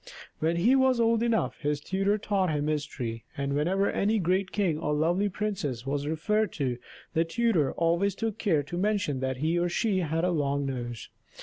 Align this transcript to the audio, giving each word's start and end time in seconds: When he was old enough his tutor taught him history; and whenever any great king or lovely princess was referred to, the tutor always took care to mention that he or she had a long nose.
When 0.39 0.55
he 0.55 0.75
was 0.75 0.99
old 0.99 1.21
enough 1.21 1.59
his 1.59 1.79
tutor 1.79 2.17
taught 2.17 2.49
him 2.49 2.65
history; 2.65 3.23
and 3.37 3.53
whenever 3.53 3.87
any 3.87 4.17
great 4.17 4.51
king 4.51 4.79
or 4.79 4.95
lovely 4.95 5.29
princess 5.29 5.85
was 5.85 6.07
referred 6.07 6.51
to, 6.53 6.79
the 7.13 7.23
tutor 7.23 7.71
always 7.73 8.15
took 8.15 8.39
care 8.39 8.63
to 8.63 8.77
mention 8.79 9.19
that 9.19 9.37
he 9.37 9.59
or 9.59 9.69
she 9.69 9.99
had 9.99 10.23
a 10.23 10.31
long 10.31 10.65
nose. 10.65 11.07